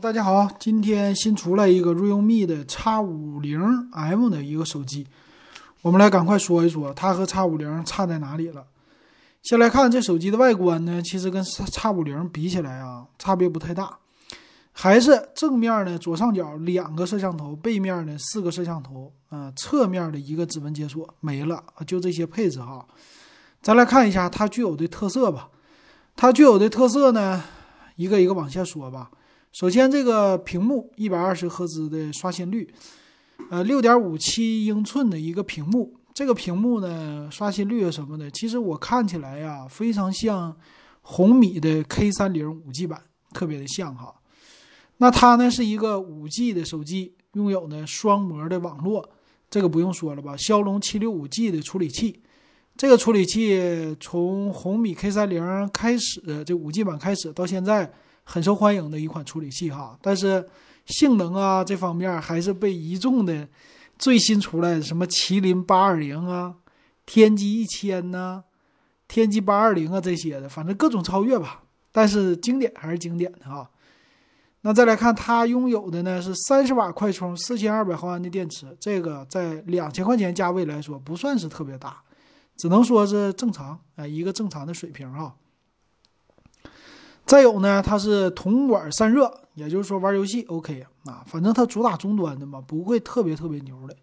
[0.00, 3.60] 大家好，今天新出来一个 realme 的 X 五零
[3.90, 5.04] M 的一个手机，
[5.82, 8.64] 我们来赶快说一说它和 X 五零差在哪里了。
[9.42, 13.98] 先来看这手机的外观呢，其实跟 X 五零比起来啊，差别不太大，
[14.70, 22.86] 还是正面呢左上角两个摄像头，背面呢四个摄像头，啊，侧面的一个指纹解锁没了，就这些配置哈。
[23.60, 25.48] 再来看一下它具有的特色吧，
[26.14, 27.42] 它具有的特色呢，
[27.96, 29.10] 一个一个往下说吧。
[29.50, 32.68] 首先，这个屏幕一百二十赫兹的刷新率，
[33.50, 35.94] 呃，六点五七英寸的一个屏幕。
[36.12, 40.54] 这个屏幕呢，刷新率啊什么的，其实我看起来呀，非常像
[41.00, 43.00] 红米的 K 三零五 G 版，
[43.32, 44.14] 特别的像哈。
[44.98, 49.08] 那它呢是一个五 G 的手机，拥有呢双模的网络，
[49.48, 50.36] 这个不用说了吧？
[50.36, 52.20] 骁龙七六五 G 的处理器，
[52.76, 57.90] 这个处理器从红米 K 三零开始，这五 G 版开始到现在。
[58.30, 60.46] 很受欢迎的一款处理器哈，但是
[60.84, 63.48] 性能啊这方面还是被一众的
[63.98, 66.54] 最新出来的什么麒麟八二零啊、
[67.06, 68.44] 天玑一千呐、
[69.08, 71.62] 天玑八二零啊这些的，反正各种超越吧。
[71.90, 73.68] 但是经典还是经典的哈。
[74.60, 81.96] 那再来看它拥有的呢是三十瓦快充、四千二百毫安的电池，这个在两千块钱价位来说不算是特别大，
[82.58, 85.34] 只能说是正常啊一个正常的水平哈。
[87.28, 93.94] 再有呢，它是铜管散热，也就是说玩游戏 OK 啊，反正它主打终端的嘛，不会特别特别牛的。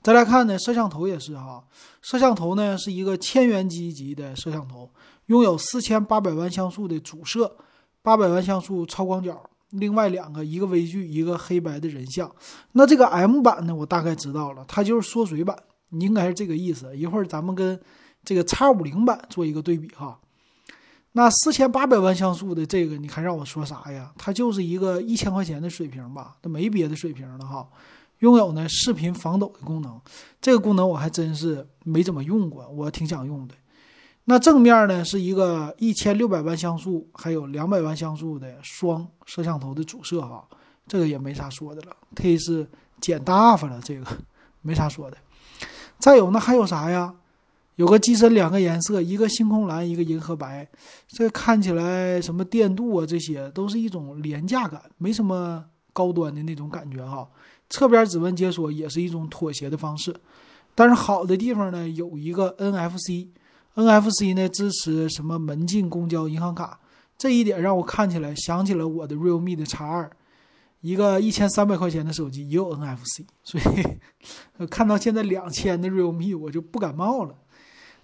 [0.00, 1.60] 再来看呢，摄像头也是哈，
[2.00, 4.88] 摄像头呢是一个千元机级的摄像头，
[5.26, 7.56] 拥有四千八百万像素的主摄，
[8.00, 12.30] 八百万像素超广角，另外两个一个微距，一个黑白的人像。
[12.70, 15.58] 那这个 M 版呢，我大概知道了，它就是缩水版，
[15.90, 16.96] 应该是这个意思。
[16.96, 17.80] 一会儿咱们跟
[18.22, 20.16] 这个 X 五零版做一个对比哈。
[21.12, 24.12] 那四千八百万像素的这个，你还让我说啥呀？
[24.16, 27.66] 它就是一个一千块钱的水平吧，它没别的水平了哈。
[28.20, 30.00] 拥有呢视频防抖的功能，
[30.40, 33.54] 这个功能我还真是没怎么用过，我挺想用的。
[34.24, 40.44] 那正面呢是一个一千六百万像素，还有两百万像素的双摄像头的主摄哈，
[40.86, 42.68] 这个也没啥说的了，忒是
[43.00, 44.04] 捡大发了，这个
[44.62, 45.16] 没啥说的。
[45.98, 47.14] 再有那还有啥呀？
[47.78, 50.68] 有个机身两个颜色，一个星空蓝，一个银河白，
[51.06, 57.28] 这看起来什么电镀啊，这些都是一种廉价感，没什么高端的那种感觉哈。
[57.70, 60.12] 侧边指纹解锁也是一种妥协的方式，
[60.74, 66.80] 但是好的地方呢，有一个 NFC，NFC 呢支持什么门禁、公交、银行卡，
[67.16, 70.10] 这一点让我看起来想起了我的 realme 的 X 二，
[70.80, 77.36] 一个一千三百块钱的手机也有 NFC，所以 看到现在两千的 realme 我就不感冒了。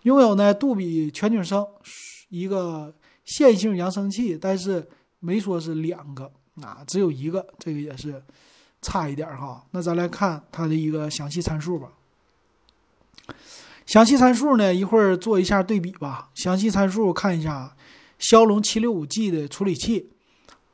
[0.04, 1.66] 拥有呢杜比全景声，
[2.28, 2.94] 一个
[3.25, 4.87] 线性扬声器，但是
[5.19, 6.31] 没说是两个
[6.62, 8.22] 啊，只有一个，这个也是
[8.81, 9.65] 差一点哈。
[9.70, 11.88] 那咱来看它的一个详细参数吧。
[13.87, 16.31] 详细参数呢，一会儿做一下对比吧。
[16.34, 17.75] 详细参数看一下，
[18.19, 20.10] 骁龙七六五 G 的处理器，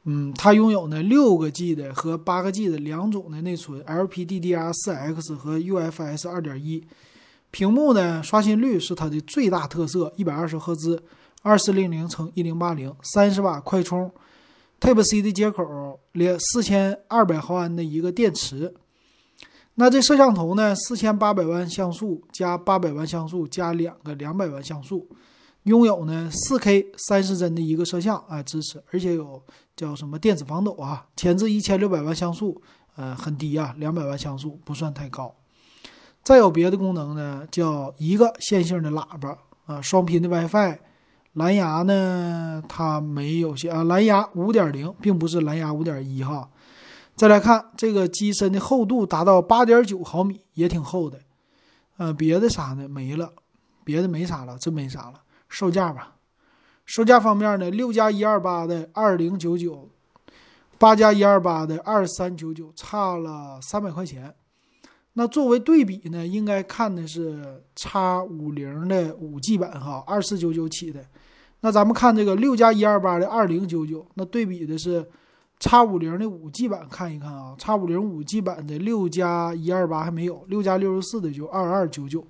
[0.05, 6.85] 嗯，它拥有呢六个 G 的和八个 G 的两种的内存，LPDDR4X 和 UFS 二点一。
[7.51, 11.03] 屏幕呢，刷新率是它的最大特色，一百二十赫兹，
[11.43, 14.11] 二四零零乘一零八零，三十瓦快充
[14.81, 18.75] ，Type C 的接口，连四千二百毫安的一个电池。
[19.75, 25.09] 那这摄像头呢，四千八百万像素加八百万像素加两个两百万像素，
[25.63, 29.43] 拥有呢四 K 三十帧的一个摄像啊支持，而且有
[29.75, 32.61] 叫什么电子防抖啊，前置一千六百万像素，
[32.95, 35.35] 呃很低啊，两百万像素不算太高。
[36.31, 39.37] 再有别的功能呢，叫一个线性的喇叭
[39.67, 40.79] 啊，双频的 WiFi，
[41.33, 46.49] 蓝牙呢它没有线啊，蓝牙五点零，并不是蓝牙五点一哈。
[47.17, 51.19] 再来看这个机身的厚度达到八点九毫米，也挺厚的。
[51.97, 52.89] 呃，别的啥呢？
[52.89, 53.33] 没了，
[53.83, 55.15] 别的没啥了，真没啥了。
[55.49, 56.15] 售价吧，
[56.87, 59.89] 售价方面呢，六加一二八的二零九九，
[60.79, 64.33] 八加一二八的二三九九，差了三百块钱。
[65.15, 67.99] 那作为对比呢，应该看的是 x
[68.31, 71.05] 五零的五 G 版哈，二四九九起的。
[71.63, 75.05] 那咱们看这个六加一二八的二零九九，那对比的是
[75.59, 82.25] x 五零的五 G 版，看一看啊，，x 五零五 G 版的六加一二八还没有，六加六十四的就二二九九。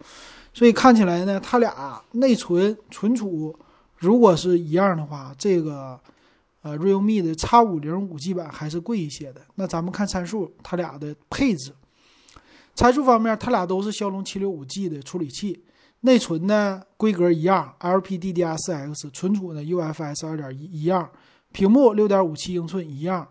[0.53, 3.55] 所以看起来呢，它俩内存存储
[3.99, 6.01] 如果是一样的话，这个
[6.63, 9.43] 呃 realme 的 x 五零五 G 版还是贵一些的。
[9.55, 11.73] 那咱们看参数，它俩的配置。
[12.75, 15.65] 参数方面，它俩都是骁龙七六五 G 的处理器，
[16.01, 21.11] 内存呢规格一样，LPDDR4X，存储呢 UFS 二点一一样，
[21.53, 23.29] 屏幕六点五七英寸一样，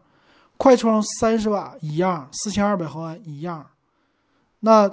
[0.57, 3.65] 快充三十瓦一样，四千二百毫安一样。
[4.59, 4.91] 那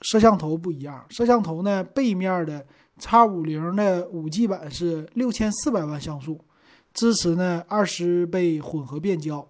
[0.00, 2.66] 摄像头不一样，摄像头呢，背面的
[2.98, 6.40] X 五零的五 G 版是六千四百万像素，
[6.92, 9.46] 支持呢二十倍混合变焦，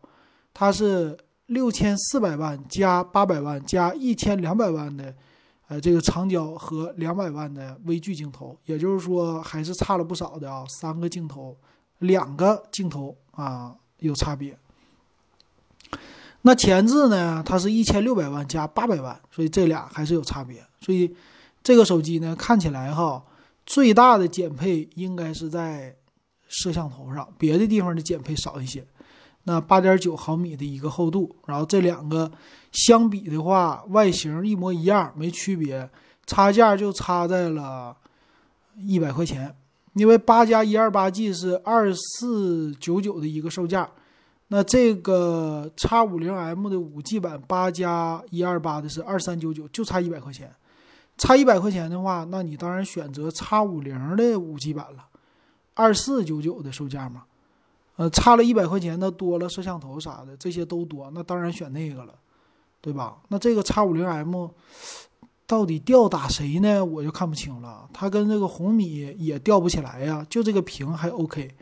[0.52, 1.16] 它是
[1.52, 5.14] 六千四百万加八百万加一千两百万的，
[5.68, 11.56] 呃，这个长焦和两百万的微距镜头，也就是说还是差了不少的啊，三个镜头，
[11.98, 14.56] 两个镜头啊有差别。
[16.44, 17.40] 那前置呢？
[17.46, 20.60] 它是一千六百万加八百万，所以这俩还是有差别。
[20.80, 21.14] 所以
[21.62, 23.24] 这个手机呢，看起来哈，
[23.64, 25.94] 最大的减配应该是在
[26.48, 28.84] 摄像头上，别的地方的减配少一些。
[29.44, 32.30] 那八点九毫米的一个厚度，然后这两个
[32.70, 35.90] 相比的话，外形一模一样，没区别，
[36.26, 37.96] 差价就差在了
[38.76, 39.54] 一百块钱，
[39.94, 43.90] 因为八加一二八 G 是二四九九的一个售价。
[44.48, 50.54] 那这个 X 五零 M 的五 G 版八加一二八的是二三九九，就差一百块钱。
[51.18, 55.06] 差一百块钱的话，那你当然选择 X 五零的五 G 版了，
[55.74, 57.24] 二四九九的售价嘛。
[57.96, 62.14] 呃，差了一百块钱，那多了摄像头啥的，这些都多，那当然选那个了，
[62.80, 63.18] 对吧？
[63.28, 64.48] 那这个 X 五零 M
[65.46, 66.82] 到底吊打谁呢？
[66.82, 67.86] 我就看不清了。
[67.92, 71.54] 它跟这个红米也吊不起来呀，就这个屏还 OK。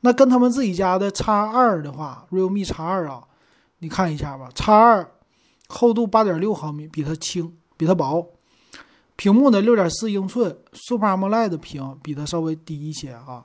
[0.00, 3.22] 那跟他们自己家的叉二的话，realme 叉二啊，
[3.80, 5.06] 你看一下吧，叉二
[5.68, 8.26] 厚度八点六毫米，比它轻，比它薄。
[9.16, 13.44] 屏幕呢六点四英寸，Super AMOLED 屏比它稍微低一些啊，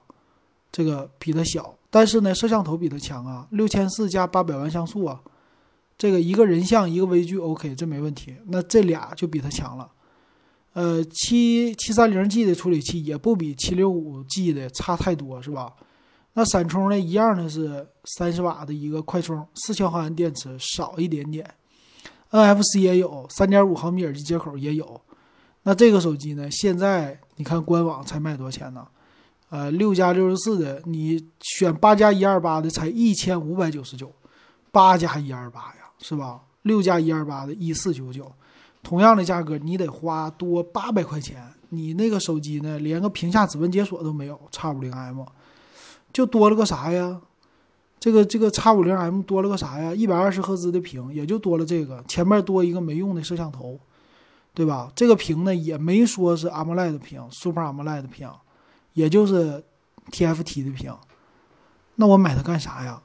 [0.72, 5.22] 这个比它小，但是呢摄像头比它强啊，六千四加八百万像素啊，
[5.98, 8.34] 这个一个人像一个微距 OK，这没问题。
[8.48, 9.92] 那这俩就比它强了。
[10.74, 15.74] 呃，七七三零 G 的处理器也不比七六五 G 的差太多，是吧？
[16.34, 21.46] 那闪充呢，一样的是三十瓦的一个快充，四千毫安电池少一点点
[22.30, 25.02] ，NFC 也有，三点五毫米耳机接口也有。
[25.64, 28.88] 那这个手机呢，现在你看官网才卖多少钱呢？
[29.52, 34.10] 呃，六加六十四的，你选八加一二八的才一千五百九十九，
[34.72, 36.40] 八加一二八呀，是吧？
[36.62, 38.32] 六加一二八的一四九九，
[38.82, 41.44] 同样的价格你得花多八百块钱。
[41.68, 45.26] 你那个手机呢，连个屏下指纹解锁都没有，X 五零 M。
[46.14, 47.20] 就多了个啥呀？
[48.00, 49.94] 这个这个叉五零 M 多了个啥呀？
[49.94, 53.78] 一百二十赫兹的屏，也就多了这个，前面多一个没用的摄像头，
[54.54, 54.92] 对吧？
[54.96, 58.30] 这个屏呢也没说是 AMOLED 屏，Super AMOLED 屏，
[58.94, 59.64] 也就是
[60.12, 60.96] TFT 的屏。
[61.96, 63.02] 那我买它干啥呀？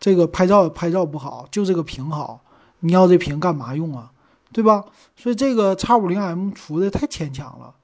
[0.00, 2.42] 这个拍照拍照不好，就这个屏好，
[2.80, 4.10] 你要这屏干嘛用啊？
[4.52, 4.84] 对吧？
[5.16, 7.74] 所以这个叉五零 M 出的太牵强了，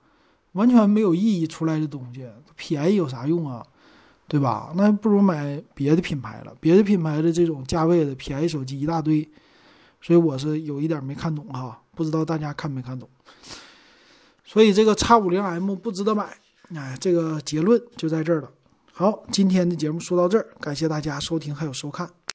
[0.53, 3.65] 完全没有意义出来的东西，便宜有啥用啊？
[4.27, 4.73] 对吧？
[4.75, 6.53] 那不如买别的品牌了。
[6.61, 9.27] 别的品牌的这种价位的便宜手机一大堆，
[10.03, 13.09] 所以我是有一点没看懂哈，不知道大家看没看懂。
[14.45, 16.37] 所以这个叉五零 M 不值得买，
[16.75, 18.51] 哎，这个结论就在这儿了。
[18.93, 22.11] 好，今天的节目说到这儿，感谢大家收听还有收看。